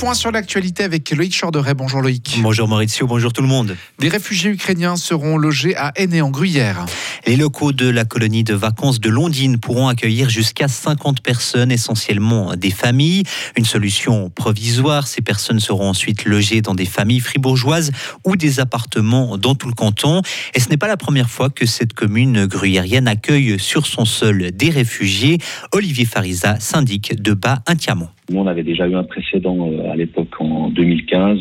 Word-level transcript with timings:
point 0.00 0.14
sur 0.14 0.32
l'actualité 0.32 0.82
avec 0.82 1.10
Loïc 1.10 1.38
Chorderet. 1.38 1.74
Bonjour 1.74 2.00
Loïc. 2.00 2.38
Bonjour 2.40 2.66
Maurizio, 2.66 3.06
bonjour 3.06 3.34
tout 3.34 3.42
le 3.42 3.48
monde. 3.48 3.76
Des 3.98 4.08
réfugiés 4.08 4.50
ukrainiens 4.50 4.96
seront 4.96 5.36
logés 5.36 5.76
à 5.76 5.92
Aîné 5.94 6.22
en 6.22 6.30
Gruyère. 6.30 6.86
Les 7.26 7.36
locaux 7.36 7.72
de 7.72 7.86
la 7.86 8.06
colonie 8.06 8.42
de 8.42 8.54
vacances 8.54 8.98
de 8.98 9.10
Londines 9.10 9.58
pourront 9.58 9.88
accueillir 9.88 10.30
jusqu'à 10.30 10.68
50 10.68 11.20
personnes, 11.20 11.70
essentiellement 11.70 12.56
des 12.56 12.70
familles. 12.70 13.24
Une 13.58 13.66
solution 13.66 14.30
provisoire, 14.30 15.06
ces 15.06 15.20
personnes 15.20 15.60
seront 15.60 15.90
ensuite 15.90 16.24
logées 16.24 16.62
dans 16.62 16.74
des 16.74 16.86
familles 16.86 17.20
fribourgeoises 17.20 17.92
ou 18.24 18.36
des 18.36 18.58
appartements 18.58 19.36
dans 19.36 19.54
tout 19.54 19.68
le 19.68 19.74
canton. 19.74 20.22
Et 20.54 20.60
ce 20.60 20.70
n'est 20.70 20.78
pas 20.78 20.88
la 20.88 20.96
première 20.96 21.28
fois 21.28 21.50
que 21.50 21.66
cette 21.66 21.92
commune 21.92 22.46
gruyérienne 22.46 23.06
accueille 23.06 23.60
sur 23.60 23.86
son 23.86 24.06
sol 24.06 24.50
des 24.50 24.70
réfugiés. 24.70 25.36
Olivier 25.72 26.06
Farisa, 26.06 26.58
syndic 26.58 27.20
de 27.20 27.34
Bas-Intiamont. 27.34 28.08
Nous, 28.30 28.40
on 28.40 28.46
avait 28.46 28.62
déjà 28.62 28.86
eu 28.86 28.94
un 28.94 29.02
précédent 29.02 29.56
euh, 29.72 29.90
à 29.90 29.96
l'époque 29.96 30.40
en 30.40 30.68
2015 30.68 31.40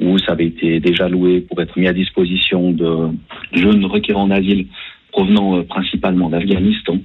où 0.00 0.16
ça 0.18 0.32
avait 0.32 0.46
été 0.46 0.80
déjà 0.80 1.06
loué 1.06 1.42
pour 1.42 1.60
être 1.60 1.78
mis 1.78 1.86
à 1.86 1.92
disposition 1.92 2.70
de 2.70 3.10
jeunes 3.52 3.84
requérants 3.84 4.28
d'asile 4.28 4.66
provenant 5.12 5.58
euh, 5.58 5.62
principalement 5.62 6.30
d'Afghanistan 6.30 6.96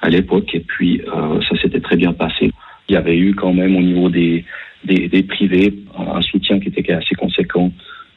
à 0.00 0.10
l'époque. 0.10 0.52
Et 0.54 0.60
puis, 0.60 1.00
euh, 1.00 1.40
ça 1.48 1.56
s'était 1.62 1.80
très 1.80 1.96
bien 1.96 2.12
passé. 2.12 2.50
Il 2.88 2.94
y 2.94 2.96
avait 2.96 3.16
eu 3.16 3.36
quand 3.36 3.52
même 3.52 3.76
au 3.76 3.82
niveau 3.82 4.08
des, 4.08 4.44
des, 4.84 5.08
des, 5.08 5.22
privés 5.22 5.72
un 5.96 6.20
soutien 6.20 6.58
qui 6.58 6.68
était 6.68 6.92
assez 6.92 7.14
conséquent. 7.14 7.70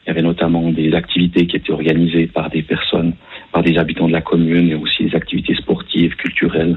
Il 0.04 0.08
y 0.08 0.10
avait 0.10 0.22
notamment 0.22 0.70
des 0.72 0.92
activités 0.94 1.46
qui 1.46 1.56
étaient 1.56 1.72
organisées 1.72 2.26
par 2.26 2.50
des 2.50 2.62
personnes, 2.62 3.12
par 3.52 3.62
des 3.62 3.78
habitants 3.78 4.08
de 4.08 4.12
la 4.12 4.20
commune, 4.20 4.70
et 4.70 4.74
aussi 4.74 5.04
des 5.04 5.14
activités 5.14 5.54
sportives, 5.54 6.16
culturelles. 6.16 6.76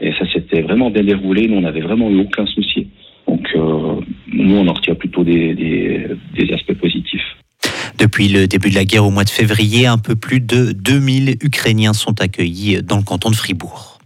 Et 0.00 0.12
ça 0.12 0.30
s'était 0.32 0.62
vraiment 0.62 0.90
bien 0.90 1.02
déroulé. 1.02 1.48
Nous, 1.48 1.56
on 1.56 1.62
n'avait 1.62 1.80
vraiment 1.80 2.08
eu 2.10 2.20
aucun 2.20 2.46
souci. 2.46 2.77
Nous, 4.38 4.54
on 4.54 4.68
en 4.68 4.72
retire 4.72 4.96
plutôt 4.96 5.24
des, 5.24 5.54
des, 5.54 6.52
aspects 6.54 6.74
positifs. 6.74 7.20
Depuis 7.98 8.28
le 8.28 8.46
début 8.46 8.70
de 8.70 8.76
la 8.76 8.84
guerre 8.84 9.04
au 9.04 9.10
mois 9.10 9.24
de 9.24 9.30
février, 9.30 9.86
un 9.86 9.98
peu 9.98 10.14
plus 10.14 10.40
de 10.40 10.70
2000 10.72 11.38
Ukrainiens 11.42 11.92
sont 11.92 12.20
accueillis 12.20 12.82
dans 12.82 12.96
le 12.96 13.02
canton 13.02 13.30
de 13.30 13.36
Fribourg. 13.36 13.98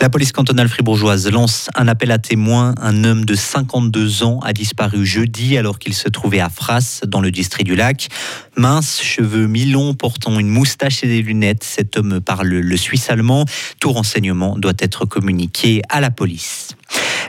La 0.00 0.08
police 0.08 0.32
cantonale 0.32 0.68
fribourgeoise 0.68 1.30
lance 1.30 1.68
un 1.74 1.86
appel 1.88 2.10
à 2.10 2.18
témoins. 2.18 2.74
Un 2.80 3.04
homme 3.04 3.24
de 3.24 3.34
52 3.34 4.22
ans 4.22 4.40
a 4.40 4.52
disparu 4.52 5.04
jeudi 5.04 5.58
alors 5.58 5.78
qu'il 5.78 5.94
se 5.94 6.08
trouvait 6.08 6.40
à 6.40 6.48
Fras, 6.48 7.02
dans 7.06 7.20
le 7.20 7.30
district 7.30 7.66
du 7.66 7.76
lac. 7.76 8.08
Mince, 8.56 9.02
cheveux 9.02 9.46
mi-longs, 9.46 9.94
portant 9.94 10.38
une 10.38 10.48
moustache 10.48 11.04
et 11.04 11.06
des 11.06 11.20
lunettes, 11.20 11.64
cet 11.64 11.98
homme 11.98 12.20
parle 12.20 12.48
le 12.48 12.76
suisse 12.78 13.10
allemand. 13.10 13.44
Tout 13.78 13.92
renseignement 13.92 14.58
doit 14.58 14.72
être 14.78 15.04
communiqué 15.04 15.82
à 15.90 16.00
la 16.00 16.10
police. 16.10 16.76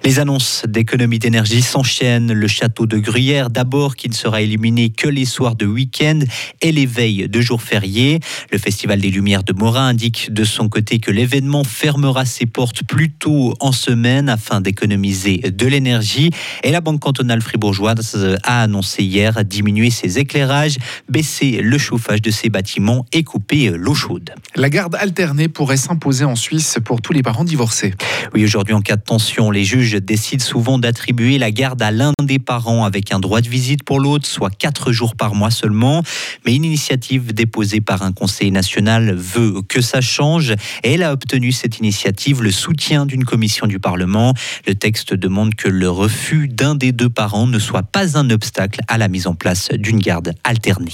Les 0.04 0.18
annonces 0.18 0.64
d'économie 0.68 1.20
d'énergie 1.20 1.62
s'enchaînent. 1.62 2.34
Le 2.34 2.48
château 2.48 2.88
de 2.88 2.98
Gruyère, 2.98 3.52
d'abord, 3.52 3.96
qui 3.96 4.10
ne 4.10 4.16
sera 4.16 4.42
illuminé 4.42 4.90
que 4.90 5.08
les 5.08 5.26
soirs 5.26 5.56
de 5.56 5.68
week-end 5.68 6.20
et 6.62 6.72
les 6.72 6.88
veilles 6.88 7.30
de 7.30 7.40
jours 7.40 7.62
fériés. 7.62 8.20
Le 8.52 8.58
Festival 8.58 9.00
des 9.00 9.12
Lumières 9.12 9.44
de 9.44 9.54
Morin 9.54 9.90
indique 9.90 10.34
de 10.34 10.44
son 10.44 10.70
côté 10.70 10.98
que 10.98 11.12
l'événement 11.12 11.64
fermera 11.64 12.26
ses 12.26 12.48
portes 12.48 12.84
plus 12.84 13.12
tôt 13.12 13.54
en 13.60 13.72
semaine 13.72 14.28
afin 14.28 14.60
d'économiser 14.60 15.38
de 15.38 15.68
l'énergie. 15.68 16.32
Et 16.64 16.72
la 16.72 16.82
Banque 16.82 17.02
cantonale 17.02 17.44
fribourgeoise 17.44 18.40
a 18.42 18.64
annoncé 18.64 19.04
hier 19.04 19.46
diminuer 19.46 19.92
ses 19.92 20.18
éclairages, 20.18 20.78
baisser 21.10 21.62
le 21.62 21.78
chauffage 21.78 22.24
de 22.24 22.32
ses 22.32 22.50
bâtiments 22.50 23.06
et 23.14 23.24
couper 23.24 23.70
l'eau 23.70 23.94
chaude. 23.94 24.32
La 24.56 24.72
garde 24.72 24.96
alternée 24.96 25.48
pourrait 25.48 25.78
s'imposer 25.78 26.26
en 26.26 26.36
Suisse 26.36 26.80
pour 26.84 27.02
tous 27.02 27.14
les 27.14 27.22
parents 27.22 27.44
divorcés. 27.44 27.94
Oui, 28.34 28.44
aujourd'hui, 28.44 28.74
en 28.74 28.82
cas 28.82 28.96
de 28.96 29.04
tension, 29.04 29.52
les 29.52 29.64
juges 29.64 29.91
décide 29.98 30.42
souvent 30.42 30.80
d'attribuer 30.80 31.38
la 31.38 31.52
garde 31.52 31.82
à 31.82 31.92
l'un 31.92 32.14
des 32.24 32.40
parents 32.40 32.84
avec 32.86 33.12
un 33.12 33.20
droit 33.20 33.42
de 33.42 33.50
visite 33.50 33.84
pour 33.84 34.00
l'autre, 34.00 34.26
soit 34.26 34.50
quatre 34.50 34.92
jours 34.92 35.16
par 35.16 35.36
mois 35.36 35.52
seulement. 35.52 36.04
Mais 36.46 36.56
une 36.56 36.66
initiative 36.66 37.34
déposée 37.34 37.82
par 37.82 38.04
un 38.04 38.12
conseil 38.12 38.52
national 38.52 39.14
veut 39.14 39.62
que 39.68 39.82
ça 39.82 40.02
change 40.02 40.52
et 40.84 40.94
elle 40.94 41.04
a 41.04 41.14
obtenu 41.14 41.52
cette 41.52 41.80
initiative 41.80 42.42
le 42.42 42.52
soutien 42.52 43.06
d'une 43.06 43.26
commission 43.26 43.68
du 43.68 43.80
Parlement. 43.80 44.34
Le 44.68 44.76
texte 44.76 45.14
demande 45.14 45.56
que 45.56 45.68
le 45.68 45.90
refus 45.90 46.48
d'un 46.48 46.76
des 46.76 46.92
deux 46.92 47.10
parents 47.10 47.48
ne 47.48 47.60
soit 47.60 47.84
pas 47.84 48.18
un 48.18 48.30
obstacle 48.30 48.82
à 48.88 48.98
la 48.98 49.08
mise 49.08 49.28
en 49.28 49.36
place 49.36 49.70
d'une 49.72 50.00
garde 50.00 50.34
alternée. 50.44 50.92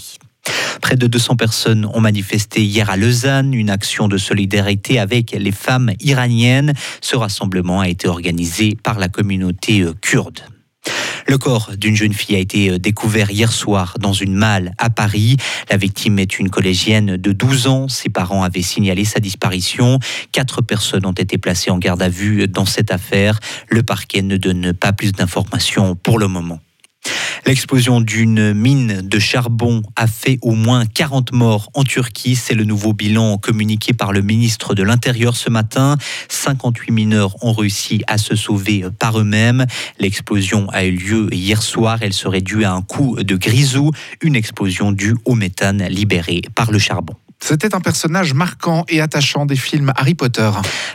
Près 0.81 0.95
de 0.95 1.07
200 1.07 1.35
personnes 1.35 1.85
ont 1.93 1.99
manifesté 1.99 2.63
hier 2.63 2.89
à 2.89 2.97
Lausanne, 2.97 3.53
une 3.53 3.69
action 3.69 4.07
de 4.07 4.17
solidarité 4.17 4.99
avec 4.99 5.31
les 5.31 5.51
femmes 5.51 5.91
iraniennes. 5.99 6.73
Ce 7.01 7.15
rassemblement 7.15 7.81
a 7.81 7.89
été 7.89 8.07
organisé 8.07 8.77
par 8.81 8.99
la 8.99 9.09
communauté 9.09 9.81
euh, 9.81 9.93
kurde. 10.01 10.41
Le 11.27 11.37
corps 11.37 11.71
d'une 11.77 11.95
jeune 11.95 12.13
fille 12.13 12.35
a 12.35 12.39
été 12.39 12.69
euh, 12.69 12.79
découvert 12.79 13.31
hier 13.31 13.51
soir 13.51 13.95
dans 13.99 14.13
une 14.13 14.33
malle 14.33 14.73
à 14.77 14.89
Paris. 14.89 15.35
La 15.69 15.75
victime 15.75 16.19
est 16.19 16.39
une 16.39 16.49
collégienne 16.49 17.17
de 17.17 17.31
12 17.33 17.67
ans. 17.67 17.87
Ses 17.89 18.09
parents 18.09 18.43
avaient 18.43 18.61
signalé 18.61 19.03
sa 19.03 19.19
disparition. 19.19 19.99
Quatre 20.31 20.61
personnes 20.61 21.05
ont 21.05 21.11
été 21.11 21.37
placées 21.37 21.71
en 21.71 21.79
garde 21.79 22.01
à 22.01 22.09
vue 22.09 22.47
dans 22.47 22.65
cette 22.65 22.91
affaire. 22.91 23.39
Le 23.67 23.83
parquet 23.83 24.21
ne 24.21 24.37
donne 24.37 24.73
pas 24.73 24.93
plus 24.93 25.11
d'informations 25.11 25.95
pour 25.95 26.17
le 26.17 26.27
moment. 26.27 26.59
L'explosion 27.45 28.01
d'une 28.01 28.53
mine 28.53 29.01
de 29.03 29.19
charbon 29.19 29.81
a 29.95 30.07
fait 30.07 30.37
au 30.41 30.51
moins 30.51 30.85
40 30.85 31.31
morts 31.31 31.69
en 31.73 31.83
Turquie. 31.83 32.35
C'est 32.35 32.55
le 32.55 32.63
nouveau 32.63 32.93
bilan 32.93 33.37
communiqué 33.37 33.93
par 33.93 34.11
le 34.11 34.21
ministre 34.21 34.75
de 34.75 34.83
l'Intérieur 34.83 35.35
ce 35.35 35.49
matin. 35.49 35.97
58 36.29 36.91
mineurs 36.91 37.43
ont 37.43 37.53
réussi 37.53 38.01
à 38.07 38.17
se 38.17 38.35
sauver 38.35 38.85
par 38.99 39.19
eux-mêmes. 39.19 39.65
L'explosion 39.99 40.67
a 40.71 40.85
eu 40.85 40.91
lieu 40.91 41.33
hier 41.33 41.61
soir. 41.61 41.99
Elle 42.01 42.13
serait 42.13 42.41
due 42.41 42.63
à 42.63 42.73
un 42.73 42.81
coup 42.81 43.15
de 43.15 43.35
grisou, 43.35 43.91
une 44.21 44.35
explosion 44.35 44.91
due 44.91 45.15
au 45.25 45.35
méthane 45.35 45.87
libéré 45.87 46.41
par 46.55 46.71
le 46.71 46.79
charbon. 46.79 47.15
C'était 47.39 47.75
un 47.75 47.79
personnage 47.79 48.33
marquant 48.33 48.83
et 48.89 48.99
attachant 48.99 49.45
des 49.45 49.55
films 49.55 49.93
Harry 49.95 50.15
Potter. 50.15 50.49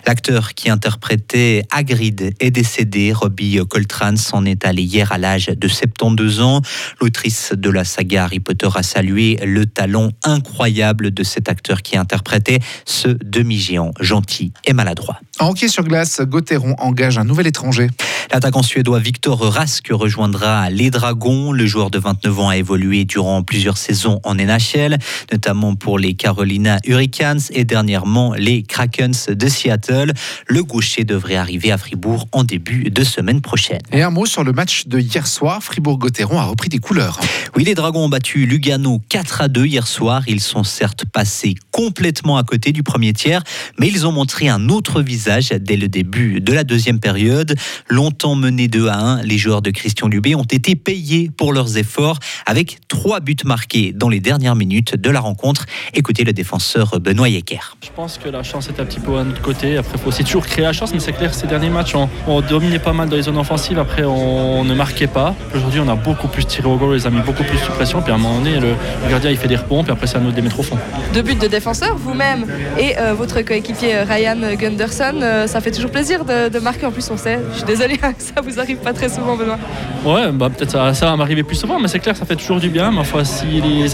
L'acteur 0.07 0.55
qui 0.55 0.69
interprétait 0.71 1.65
Hagrid 1.71 2.35
est 2.41 2.51
décédé. 2.51 3.13
Robbie 3.13 3.61
Coltrane 3.69 4.17
s'en 4.17 4.45
est 4.45 4.65
allé 4.65 4.83
hier 4.83 5.13
à 5.13 5.19
l'âge 5.19 5.47
de 5.47 5.69
72 5.69 6.41
ans. 6.41 6.61
L'autrice 7.01 7.53
de 7.57 7.71
la 7.71 7.85
saga 7.85 8.25
Harry 8.25 8.41
Potter 8.41 8.69
a 8.75 8.83
salué 8.83 9.39
le 9.45 9.67
talent 9.67 10.11
incroyable 10.25 11.13
de 11.13 11.23
cet 11.23 11.49
acteur 11.49 11.83
qui 11.83 11.97
interprétait 11.97 12.59
ce 12.85 13.09
demi-géant 13.09 13.93
gentil 14.01 14.53
et 14.65 14.73
maladroit. 14.73 15.21
En 15.39 15.51
hockey 15.51 15.69
sur 15.69 15.85
glace, 15.85 16.21
Gauthieron 16.21 16.75
engage 16.79 17.19
un 17.19 17.25
nouvel 17.25 17.47
étranger. 17.47 17.89
L'attaquant 18.33 18.63
suédois 18.63 18.99
Victor 18.99 19.39
Rask 19.39 19.89
rejoindra 19.91 20.71
les 20.71 20.89
Dragons. 20.89 21.53
Le 21.53 21.67
joueur 21.67 21.91
de 21.91 21.99
29 21.99 22.41
ans 22.41 22.49
a 22.49 22.57
évolué 22.57 23.05
durant 23.05 23.43
plusieurs 23.43 23.77
saisons 23.77 24.21
en 24.25 24.37
NHL, 24.37 24.97
notamment 25.31 25.75
pour 25.75 25.99
les 25.99 26.15
Carolina 26.15 26.79
Hurricanes 26.87 27.43
et 27.51 27.67
dernièrement 27.67 28.33
les 28.33 28.63
Krakens 28.63 29.27
de 29.27 29.49
Seattle. 29.49 30.15
Le 30.47 30.65
gaucher 30.65 31.05
devrait 31.05 31.37
arriver 31.37 31.73
à 31.73 31.77
Fribourg 31.77 32.27
en 32.33 32.43
début 32.43 32.85
de 32.85 33.05
semaine 33.05 33.43
prochaine. 33.43 33.83
Et 33.93 34.01
un 34.01 34.09
mot 34.09 34.25
sur 34.25 34.45
le 34.45 34.53
match 34.53 34.87
de 34.87 34.99
hier 34.99 35.27
soir. 35.27 35.63
Fribourg-Gotteron 35.63 36.39
a 36.39 36.45
repris 36.45 36.71
des 36.71 36.79
couleurs. 36.79 37.21
Oui, 37.55 37.65
les 37.65 37.75
Dragons 37.75 38.07
ont 38.07 38.09
battu 38.09 38.47
Lugano 38.47 39.03
4 39.11 39.43
à 39.43 39.49
2 39.49 39.67
hier 39.67 39.87
soir. 39.87 40.23
Ils 40.27 40.41
sont 40.41 40.65
certes 40.65 41.05
passés 41.05 41.55
complètement 41.71 42.39
à 42.39 42.45
côté 42.45 42.73
du 42.73 42.83
premier 42.83 43.13
tiers, 43.13 43.43
mais 43.79 43.89
ils 43.89 44.07
ont 44.07 44.13
montré 44.13 44.49
un 44.49 44.71
autre 44.71 45.03
visage 45.03 45.51
dès 45.51 45.77
le 45.77 45.89
début 45.89 46.41
de 46.41 46.55
la 46.55 46.65
deuxième 46.65 46.99
période. 46.99 47.55
Longtemps 47.91 48.22
menés 48.37 48.69
2 48.69 48.89
à 48.89 48.99
1, 48.99 49.23
les 49.23 49.37
joueurs 49.37 49.63
de 49.63 49.71
Christian 49.71 50.09
Dubé 50.09 50.35
ont 50.35 50.45
été 50.45 50.77
payés 50.77 51.31
pour 51.37 51.53
leurs 51.53 51.77
efforts 51.77 52.19
avec 52.47 52.79
trois 52.89 53.21
buts 53.21 53.37
marqués 53.45 53.93
dans 53.93 54.09
les 54.09 54.21
dernières 54.21 54.55
minutes 54.55 54.95
de 54.95 55.11
la 55.11 55.21
rencontre. 55.21 55.67
Écoutez 55.93 56.25
le 56.25 56.33
défenseur 56.33 57.01
Benoît 57.01 57.29
Yecker. 57.29 57.77
Je 57.85 57.91
pense 57.95 58.19
que 58.19 58.29
la 58.29 58.43
chance 58.43 58.69
est 58.69 58.81
un 58.81 58.85
petit 58.85 59.01
peu 59.01 59.19
à 59.19 59.25
notre 59.25 59.43
côté. 59.43 59.77
Après, 59.77 59.95
il 59.97 60.01
faut 60.01 60.09
aussi 60.09 60.25
toujours 60.25 60.47
créer 60.47 60.65
la 60.65 60.73
chance, 60.73 60.93
mais 60.95 61.01
c'est 61.01 61.13
clair, 61.13 61.35
ces 61.35 61.47
derniers 61.47 61.69
matchs, 61.69 61.95
on, 62.27 62.41
dominait 62.41 62.79
pas 62.79 62.93
mal 62.93 63.09
dans 63.09 63.17
les 63.17 63.23
zones 63.23 63.39
offensives. 63.39 63.79
Après, 63.79 64.05
on, 64.05 64.65
ne 64.65 64.75
marquait 64.75 65.07
pas. 65.07 65.35
Aujourd'hui, 65.55 65.81
on 65.81 65.89
a 65.89 65.97
beaucoup 65.97 66.29
plus 66.29 66.45
tiré 66.45 66.69
au 66.69 66.77
goal, 66.77 66.95
les 66.95 67.07
amis, 67.07 67.21
beaucoup 67.27 67.45
plus 67.45 67.59
de 67.59 67.67
pression. 67.75 68.03
Puis 68.03 68.13
à 68.13 68.15
un 68.15 68.19
moment 68.19 68.39
donné, 68.39 68.61
le, 68.61 68.75
gardien, 69.11 69.31
il 69.31 69.37
fait 69.37 69.49
des 69.49 69.57
rebonds, 69.57 69.83
puis 69.83 69.93
après, 69.93 70.07
c'est 70.07 70.17
à 70.17 70.21
nous 70.21 70.31
de 70.31 70.37
les 70.37 70.43
mettre 70.43 70.61
au 70.61 70.63
fond. 70.63 70.79
Deux 71.13 71.23
buts 71.23 71.35
de 71.35 71.49
défenseur, 71.49 71.97
vous-même 71.97 72.47
et 72.79 72.99
euh, 72.99 73.15
votre 73.15 73.43
coéquipier 73.43 73.97
euh, 73.97 74.05
Ryan 74.05 74.55
Gunderson, 74.57 75.21
euh, 75.23 75.47
ça 75.47 75.61
fait 75.61 75.71
toujours 75.71 75.91
plaisir 75.91 76.25
de, 76.25 76.59
marquer. 76.59 76.87
En 76.87 76.93
plus, 76.93 77.09
on 77.11 77.17
sait. 77.17 77.41
Je 77.53 77.57
suis 77.59 77.67
désolé, 77.67 77.99
ça 78.19 78.41
vous 78.41 78.59
arrive 78.59 78.79
pas 78.79 78.93
très 78.93 79.09
souvent, 79.09 79.37
Benoît. 79.37 79.59
Ouais, 80.05 80.31
bah, 80.33 80.51
peut-être 80.51 80.95
ça, 80.95 81.07
va 81.07 81.17
m'arriver 81.17 81.43
plus 81.43 81.57
souvent, 81.57 81.79
mais 81.79 81.89
c'est 81.89 81.99
clair, 81.99 82.17
ça 82.17 82.25
fait 82.25 82.37
toujours 82.37 82.61
du 82.61 82.69
bien. 82.69 82.91
Ma 82.91 83.05
foi, 83.05 83.25
si 83.25 83.47
les, 83.47 83.89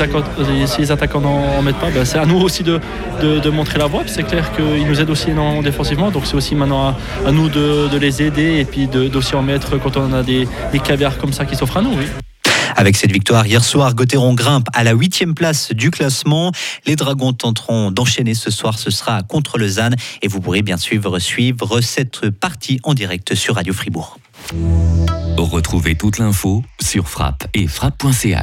si 0.67 0.81
les 0.81 0.93
attaquants 0.93 1.21
n'en 1.21 1.63
mettent 1.63 1.77
pas, 1.77 1.91
bah, 1.91 2.05
c'est 2.05 2.19
à 2.19 2.27
nous 2.27 2.41
aussi 2.41 2.63
de, 2.63 2.81
montrer 3.51 3.79
la 3.79 3.87
voie. 3.87 4.03
C'est 4.07 4.25
clair 4.25 4.51
qu'ils 4.53 4.87
nous 4.87 5.01
aident 5.01 5.11
aussi 5.11 5.31
défensivement, 5.63 6.11
donc 6.11 6.27
c'est 6.27 6.37
aussi 6.37 6.55
maintenant 6.55 6.95
à, 7.27 7.33
nous 7.33 7.49
de, 7.49 7.97
les 7.99 8.23
aider 8.23 8.59
et 8.59 8.65
puis 8.65 8.87
d'aussi 8.87 9.35
en 9.35 9.43
mettre 9.43 9.79
quand 9.79 9.97
on 9.97 10.13
a 10.13 10.23
des, 10.23 10.47
des 10.73 10.79
caviars 10.79 11.19
comme 11.19 11.33
ça 11.33 11.45
qui 11.45 11.57
s'offrent 11.57 11.79
à 11.79 11.83
nous. 11.83 11.91
Oui. 11.91 12.28
Avec 12.79 12.97
cette 12.97 13.11
victoire 13.11 13.45
hier 13.45 13.65
soir, 13.65 13.93
Gauthieron 13.97 14.35
grimpe 14.35 14.69
à 14.73 14.85
la 14.85 14.93
huitième 14.93 15.35
place 15.35 15.73
du 15.73 15.91
classement. 15.91 16.53
Les 16.87 16.95
Dragons 16.95 17.33
tenteront 17.33 17.91
d'enchaîner 17.91 18.35
ce 18.35 18.53
soir. 18.53 18.79
Ce 18.79 18.93
sera 18.93 19.25
contre 19.25 19.59
Lausanne 19.59 19.97
et 20.23 20.29
vous 20.29 20.41
pourrez 20.41 20.63
bien 20.63 20.77
sûr 20.77 21.21
suivre 21.21 21.81
cette 21.81 22.31
partie 22.31 22.79
en 22.85 22.95
direct 22.95 23.35
sur 23.35 23.57
Radio 23.57 23.73
Fribourg. 23.73 24.21
Retrouvez 25.37 25.97
toute 25.97 26.19
l'info 26.19 26.63
sur 26.81 27.09
frappe 27.09 27.49
et 27.53 27.67
frappe.ch. 27.67 28.37